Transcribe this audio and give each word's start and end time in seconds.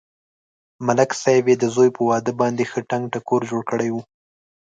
ملک 0.85 1.11
صاحب 1.21 1.45
یې 1.51 1.55
د 1.59 1.65
زوی 1.75 1.89
په 1.97 2.01
واده 2.09 2.31
باندې 2.41 2.63
ښه 2.71 2.79
ټنگ 2.89 3.03
ټکور 3.13 3.41
جوړ 3.49 3.61
کړی 3.71 3.89
و. 3.91 3.95